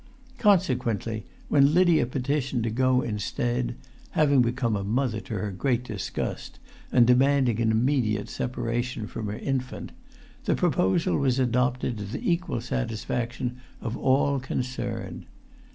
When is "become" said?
4.41-4.75